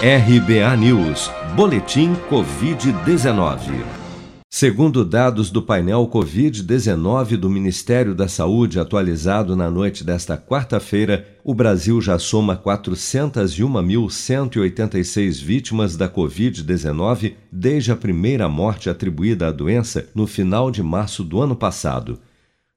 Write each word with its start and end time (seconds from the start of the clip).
RBA 0.00 0.76
News, 0.76 1.28
Boletim 1.56 2.14
Covid-19. 2.30 3.84
Segundo 4.48 5.04
dados 5.04 5.50
do 5.50 5.60
painel 5.60 6.06
Covid-19 6.06 7.36
do 7.36 7.50
Ministério 7.50 8.14
da 8.14 8.28
Saúde, 8.28 8.78
atualizado 8.78 9.56
na 9.56 9.68
noite 9.68 10.04
desta 10.04 10.38
quarta-feira, 10.38 11.26
o 11.42 11.52
Brasil 11.52 12.00
já 12.00 12.16
soma 12.16 12.56
401.186 12.56 15.42
vítimas 15.42 15.96
da 15.96 16.08
Covid-19 16.08 17.34
desde 17.50 17.90
a 17.90 17.96
primeira 17.96 18.48
morte 18.48 18.88
atribuída 18.88 19.48
à 19.48 19.50
doença 19.50 20.08
no 20.14 20.28
final 20.28 20.70
de 20.70 20.80
março 20.80 21.24
do 21.24 21.42
ano 21.42 21.56
passado. 21.56 22.20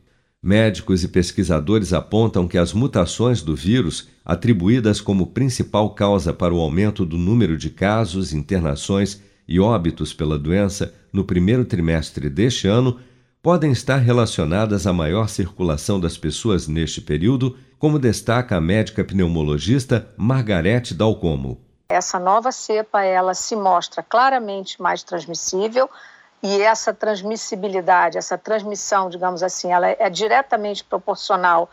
Médicos 0.43 1.03
e 1.03 1.07
pesquisadores 1.07 1.93
apontam 1.93 2.47
que 2.47 2.57
as 2.57 2.73
mutações 2.73 3.43
do 3.43 3.55
vírus, 3.55 4.09
atribuídas 4.25 4.99
como 4.99 5.27
principal 5.27 5.91
causa 5.91 6.33
para 6.33 6.51
o 6.51 6.59
aumento 6.59 7.05
do 7.05 7.15
número 7.15 7.55
de 7.55 7.69
casos, 7.69 8.33
internações 8.33 9.21
e 9.47 9.59
óbitos 9.59 10.15
pela 10.15 10.39
doença 10.39 10.95
no 11.13 11.23
primeiro 11.23 11.63
trimestre 11.63 12.27
deste 12.27 12.67
ano, 12.67 12.99
podem 13.39 13.71
estar 13.71 13.97
relacionadas 13.97 14.87
à 14.87 14.93
maior 14.93 15.29
circulação 15.29 15.99
das 15.99 16.17
pessoas 16.17 16.67
neste 16.67 17.01
período, 17.01 17.55
como 17.77 17.99
destaca 17.99 18.55
a 18.57 18.61
médica 18.61 19.03
pneumologista 19.03 20.11
Margarete 20.17 20.95
Dalcomo. 20.95 21.61
Essa 21.87 22.17
nova 22.17 22.51
cepa, 22.51 23.03
ela 23.03 23.35
se 23.35 23.55
mostra 23.55 24.01
claramente 24.01 24.81
mais 24.81 25.03
transmissível, 25.03 25.87
e 26.41 26.61
essa 26.61 26.93
transmissibilidade, 26.93 28.17
essa 28.17 28.37
transmissão, 28.37 29.09
digamos 29.09 29.43
assim, 29.43 29.71
ela 29.71 29.87
é 29.87 30.09
diretamente 30.09 30.83
proporcional 30.83 31.69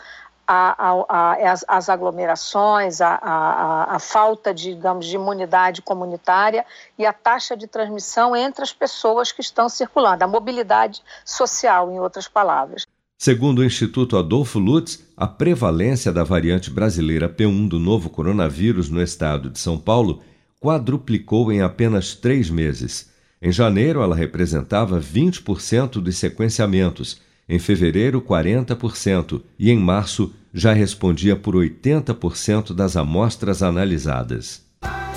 às 0.46 1.88
aglomerações, 1.88 3.00
à 3.00 3.96
falta, 4.00 4.52
de, 4.54 4.74
digamos, 4.74 5.06
de 5.06 5.16
imunidade 5.16 5.82
comunitária 5.82 6.64
e 6.98 7.04
a 7.04 7.12
taxa 7.12 7.56
de 7.56 7.66
transmissão 7.66 8.34
entre 8.34 8.62
as 8.62 8.72
pessoas 8.72 9.30
que 9.30 9.42
estão 9.42 9.68
circulando, 9.68 10.24
a 10.24 10.26
mobilidade 10.26 11.02
social, 11.24 11.90
em 11.90 12.00
outras 12.00 12.28
palavras. 12.28 12.86
Segundo 13.18 13.58
o 13.58 13.64
Instituto 13.64 14.16
Adolfo 14.16 14.58
Lutz, 14.58 15.04
a 15.16 15.26
prevalência 15.26 16.12
da 16.12 16.22
variante 16.22 16.70
brasileira 16.70 17.28
P1 17.28 17.68
do 17.68 17.78
novo 17.78 18.08
coronavírus 18.08 18.88
no 18.88 19.02
estado 19.02 19.50
de 19.50 19.58
São 19.58 19.78
Paulo 19.78 20.22
quadruplicou 20.60 21.52
em 21.52 21.60
apenas 21.60 22.14
três 22.14 22.48
meses. 22.48 23.12
Em 23.40 23.52
janeiro, 23.52 24.02
ela 24.02 24.16
representava 24.16 25.00
20% 25.00 26.00
dos 26.00 26.16
sequenciamentos, 26.16 27.20
em 27.48 27.58
fevereiro, 27.58 28.20
40%, 28.20 29.40
e 29.58 29.70
em 29.70 29.78
março 29.78 30.34
já 30.52 30.72
respondia 30.72 31.36
por 31.36 31.54
80% 31.54 32.74
das 32.74 32.96
amostras 32.96 33.62
analisadas. 33.62 34.67